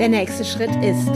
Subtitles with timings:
[0.00, 1.10] Der nächste Schritt ist,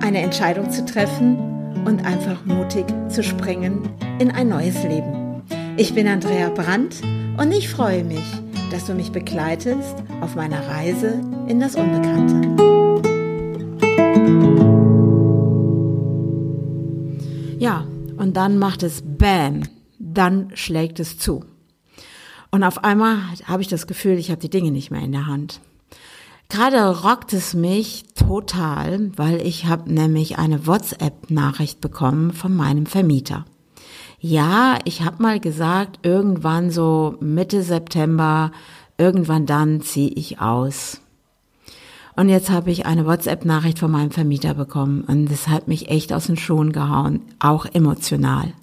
[0.00, 1.36] eine Entscheidung zu treffen
[1.84, 3.90] und einfach mutig zu springen
[4.20, 5.42] in ein neues Leben.
[5.76, 7.02] Ich bin Andrea Brandt
[7.36, 8.22] und ich freue mich,
[8.70, 12.46] dass du mich begleitest auf meiner Reise in das Unbekannte.
[17.58, 17.88] Ja,
[18.18, 19.64] und dann macht es Bam,
[19.98, 21.44] dann schlägt es zu.
[22.52, 25.26] Und auf einmal habe ich das Gefühl, ich habe die Dinge nicht mehr in der
[25.26, 25.60] Hand.
[26.48, 33.44] Gerade rockt es mich total, weil ich habe nämlich eine WhatsApp-Nachricht bekommen von meinem Vermieter.
[34.20, 38.52] Ja, ich habe mal gesagt, irgendwann so Mitte September,
[38.96, 41.00] irgendwann dann ziehe ich aus.
[42.14, 46.12] Und jetzt habe ich eine WhatsApp-Nachricht von meinem Vermieter bekommen und das hat mich echt
[46.12, 48.54] aus den Schuhen gehauen, auch emotional.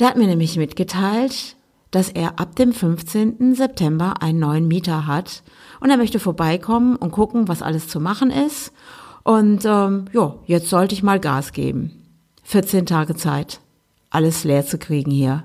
[0.00, 1.54] Der hat mir nämlich mitgeteilt,
[1.90, 3.54] dass er ab dem 15.
[3.54, 5.42] September einen neuen Mieter hat
[5.80, 8.72] und er möchte vorbeikommen und gucken, was alles zu machen ist.
[9.22, 11.92] Und ähm, ja, jetzt sollte ich mal Gas geben.
[12.44, 13.60] 14 Tage Zeit,
[14.10, 15.44] alles leer zu kriegen hier.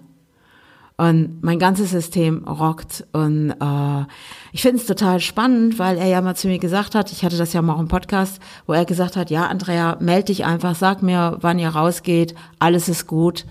[0.98, 3.06] Und mein ganzes System rockt.
[3.12, 4.06] Und äh,
[4.54, 7.38] ich finde es total spannend, weil er ja mal zu mir gesagt hat, ich hatte
[7.38, 10.74] das ja mal auch im Podcast, wo er gesagt hat, ja, Andrea, melde dich einfach,
[10.74, 13.46] sag mir, wann ihr rausgeht, alles ist gut.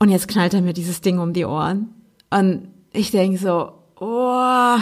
[0.00, 1.88] Und jetzt knallt er mir dieses Ding um die Ohren.
[2.30, 4.76] Und ich denke so, oh,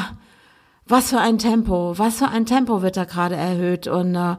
[0.87, 3.87] was für ein Tempo, was für ein Tempo wird da gerade erhöht.
[3.87, 4.37] Und äh,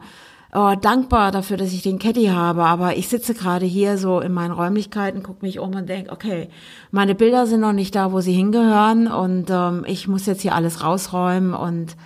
[0.54, 4.32] oh, dankbar dafür, dass ich den Caddy habe, aber ich sitze gerade hier so in
[4.32, 6.48] meinen Räumlichkeiten, gucke mich um und denke, okay,
[6.90, 9.08] meine Bilder sind noch nicht da, wo sie hingehören.
[9.08, 11.96] Und ähm, ich muss jetzt hier alles rausräumen und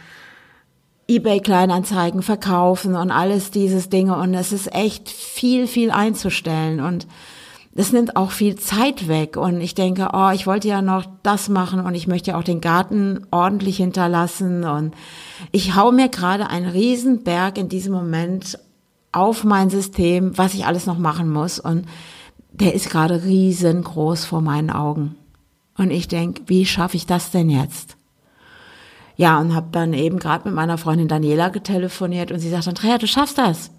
[1.07, 4.17] eBay Kleinanzeigen verkaufen und alles dieses Dinge.
[4.17, 6.81] Und es ist echt viel, viel einzustellen.
[6.81, 7.07] Und
[7.73, 9.37] das nimmt auch viel Zeit weg.
[9.37, 12.45] Und ich denke, oh, ich wollte ja noch das machen und ich möchte ja auch
[12.45, 14.65] den Garten ordentlich hinterlassen.
[14.65, 14.95] Und
[15.53, 18.59] ich hau mir gerade einen Riesenberg in diesem Moment
[19.13, 21.61] auf mein System, was ich alles noch machen muss.
[21.61, 21.87] Und
[22.53, 25.15] der ist gerade riesengroß vor meinen Augen.
[25.77, 27.97] Und ich denke, wie schaffe ich das denn jetzt?
[29.17, 32.99] Ja, und habe dann eben gerade mit meiner Freundin Daniela getelefoniert und sie sagt, Andrea,
[32.99, 33.71] du schaffst das.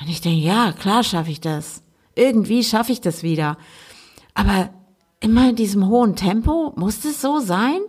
[0.00, 1.82] Und ich denke, ja, klar schaffe ich das.
[2.14, 3.56] Irgendwie schaffe ich das wieder.
[4.34, 4.70] Aber
[5.20, 7.80] immer in diesem hohen Tempo, muss das so sein?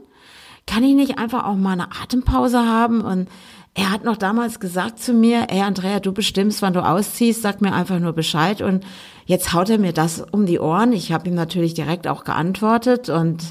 [0.67, 3.01] Kann ich nicht einfach auch mal eine Atempause haben?
[3.01, 3.29] Und
[3.73, 7.61] er hat noch damals gesagt zu mir, ey Andrea, du bestimmst, wann du ausziehst, sag
[7.61, 8.61] mir einfach nur Bescheid.
[8.61, 8.85] Und
[9.25, 10.91] jetzt haut er mir das um die Ohren.
[10.91, 13.43] Ich habe ihm natürlich direkt auch geantwortet und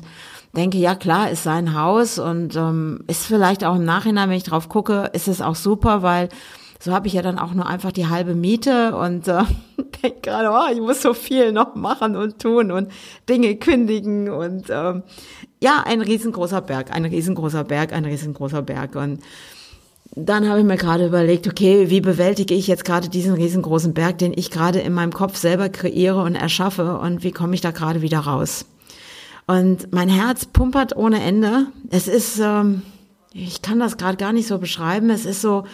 [0.54, 4.42] denke, ja klar, ist sein Haus und ähm, ist vielleicht auch im Nachhinein, wenn ich
[4.42, 6.28] drauf gucke, ist es auch super, weil
[6.82, 9.44] so habe ich ja dann auch nur einfach die halbe Miete und äh,
[10.02, 12.90] denke gerade, oh, ich muss so viel noch machen und tun und
[13.28, 15.02] Dinge kündigen und ähm,
[15.62, 19.20] ja, ein riesengroßer Berg, ein riesengroßer Berg, ein riesengroßer Berg und
[20.16, 24.18] dann habe ich mir gerade überlegt, okay, wie bewältige ich jetzt gerade diesen riesengroßen Berg,
[24.18, 27.70] den ich gerade in meinem Kopf selber kreiere und erschaffe und wie komme ich da
[27.70, 28.64] gerade wieder raus?
[29.46, 31.66] Und mein Herz pumpert ohne Ende.
[31.90, 32.82] Es ist, ähm,
[33.32, 35.10] ich kann das gerade gar nicht so beschreiben.
[35.10, 35.64] Es ist so,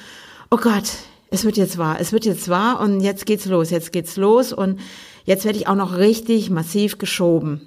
[0.51, 0.91] oh Gott,
[1.31, 4.53] es wird jetzt wahr, es wird jetzt wahr und jetzt geht's los, jetzt geht's los
[4.53, 4.81] und
[5.25, 7.61] jetzt werde ich auch noch richtig massiv geschoben.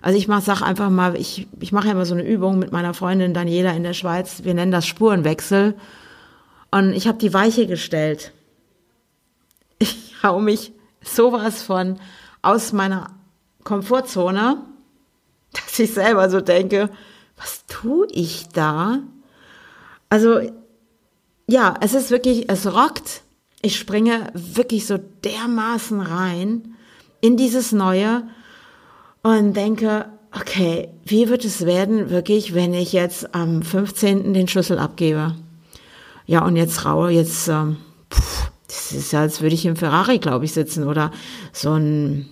[0.00, 2.72] Also ich mach, sag einfach mal, ich, ich mache ja immer so eine Übung mit
[2.72, 4.44] meiner Freundin Daniela in der Schweiz.
[4.44, 5.74] Wir nennen das Spurenwechsel.
[6.70, 8.32] Und ich habe die Weiche gestellt.
[9.78, 11.98] Ich hau mich sowas von
[12.42, 13.12] aus meiner
[13.62, 14.58] Komfortzone,
[15.52, 16.90] dass ich selber so denke,
[17.38, 18.98] was tue ich da?
[20.10, 20.40] Also
[21.46, 23.22] ja, es ist wirklich, es rockt.
[23.62, 26.74] Ich springe wirklich so dermaßen rein
[27.20, 28.24] in dieses Neue
[29.22, 34.34] und denke, okay, wie wird es werden, wirklich, wenn ich jetzt am 15.
[34.34, 35.34] den Schlüssel abgebe?
[36.26, 37.76] Ja, und jetzt raue, jetzt, ähm,
[38.12, 41.10] pff, das ist ja, als würde ich im Ferrari, glaube ich, sitzen oder
[41.52, 42.28] so ein,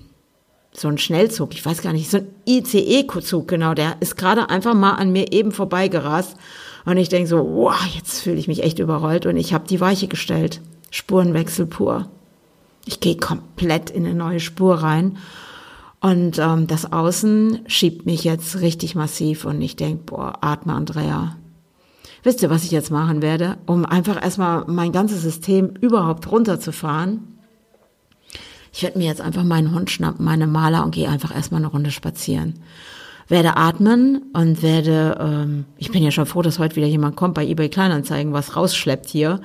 [0.73, 4.75] so ein Schnellzug, ich weiß gar nicht, so ein ICE-Zug, genau, der ist gerade einfach
[4.75, 6.37] mal an mir eben vorbeigerast
[6.84, 9.81] und ich denke so, wow, jetzt fühle ich mich echt überrollt und ich habe die
[9.81, 10.61] Weiche gestellt.
[10.90, 12.08] Spurenwechsel pur.
[12.84, 15.19] Ich gehe komplett in eine neue Spur rein.
[16.00, 21.37] Und ähm, das Außen schiebt mich jetzt richtig massiv und ich denke, boah, atme Andrea.
[22.25, 27.38] Wisst ihr, was ich jetzt machen werde, um einfach erstmal mein ganzes System überhaupt runterzufahren?
[28.73, 31.70] Ich werde mir jetzt einfach meinen Hund schnappen, meine Maler und gehe einfach erstmal eine
[31.70, 32.55] Runde spazieren
[33.28, 37.34] werde atmen und werde, ähm, ich bin ja schon froh, dass heute wieder jemand kommt
[37.34, 39.40] bei eBay Kleinanzeigen, was rausschleppt hier.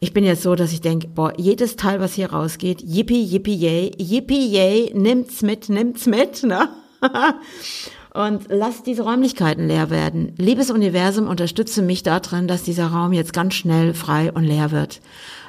[0.00, 3.54] Ich bin jetzt so, dass ich denke, boah, jedes Teil, was hier rausgeht, yippie, yippie,
[3.54, 6.68] yay, yippie, yay, nimmt's mit, nimmt's mit, ne?
[8.16, 10.34] Und lass diese Räumlichkeiten leer werden.
[10.38, 15.00] Liebes Universum, unterstütze mich darin, dass dieser Raum jetzt ganz schnell frei und leer wird.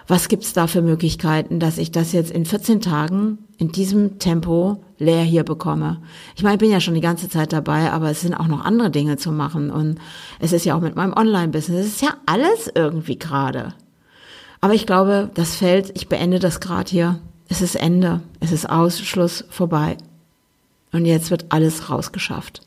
[0.08, 4.84] Was gibt's da für Möglichkeiten, dass ich das jetzt in 14 Tagen in diesem Tempo
[4.98, 6.02] leer hier bekomme?
[6.36, 8.66] Ich meine, ich bin ja schon die ganze Zeit dabei, aber es sind auch noch
[8.66, 10.00] andere Dinge zu machen und
[10.40, 11.86] es ist ja auch mit meinem Online-Business.
[11.86, 13.76] Es ist ja alles irgendwie gerade.
[14.60, 17.20] Aber ich glaube, das Feld, ich beende das gerade hier.
[17.48, 18.22] Es ist Ende.
[18.40, 19.98] Es ist Ausschluss vorbei.
[20.92, 22.62] Und jetzt wird alles rausgeschafft.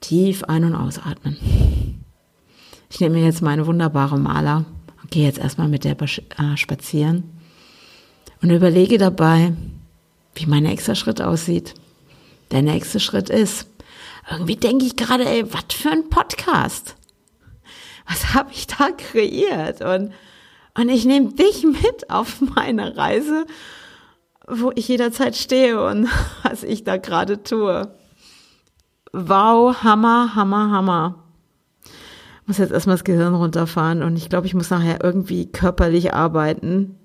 [0.00, 1.36] Tief ein- und ausatmen.
[2.90, 4.64] Ich nehme mir jetzt meine wunderbare Maler
[5.02, 7.24] und gehe jetzt erstmal mit der äh, spazieren
[8.42, 9.52] und überlege dabei,
[10.34, 11.74] wie mein nächster Schritt aussieht.
[12.50, 13.66] Der nächste Schritt ist,
[14.30, 16.96] irgendwie denke ich gerade, ey, was für ein Podcast.
[18.08, 19.82] Was habe ich da kreiert?
[19.82, 20.12] Und,
[20.76, 23.46] und ich nehme dich mit auf meine Reise
[24.50, 26.08] wo ich jederzeit stehe und
[26.42, 27.88] was ich da gerade tue.
[29.12, 31.24] Wow, Hammer, Hammer, Hammer.
[32.46, 36.96] Muss jetzt erstmal das Gehirn runterfahren und ich glaube, ich muss nachher irgendwie körperlich arbeiten,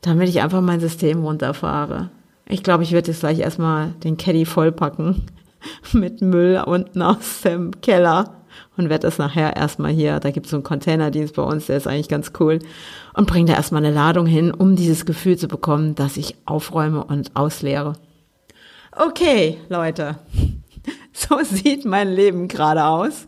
[0.00, 2.10] damit ich einfach mein System runterfahre.
[2.48, 5.22] Ich glaube, ich werde jetzt gleich erstmal den Caddy vollpacken
[5.92, 8.45] mit Müll unten aus dem Keller
[8.76, 11.76] und werde das nachher erstmal hier, da gibt es so einen Containerdienst bei uns, der
[11.76, 12.58] ist eigentlich ganz cool
[13.14, 17.04] und bringe da erstmal eine Ladung hin, um dieses Gefühl zu bekommen, dass ich aufräume
[17.04, 17.94] und ausleere.
[18.92, 20.16] Okay, Leute,
[21.12, 23.26] so sieht mein Leben gerade aus.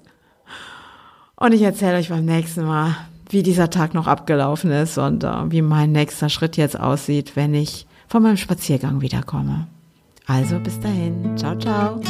[1.37, 2.97] Und ich erzähle euch beim nächsten Mal,
[3.31, 7.55] wie dieser Tag noch abgelaufen ist und uh, wie mein nächster Schritt jetzt aussieht, wenn
[7.55, 9.67] ich von meinem Spaziergang wiederkomme.
[10.27, 12.01] Also bis dahin, ciao, ciao.